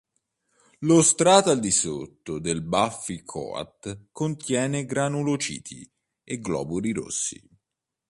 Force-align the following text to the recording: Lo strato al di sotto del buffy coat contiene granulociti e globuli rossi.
Lo 0.79 1.03
strato 1.03 1.51
al 1.51 1.59
di 1.59 1.69
sotto 1.69 2.39
del 2.39 2.63
buffy 2.63 3.21
coat 3.21 4.05
contiene 4.11 4.85
granulociti 4.85 5.87
e 6.23 6.39
globuli 6.39 6.91
rossi. 6.91 7.39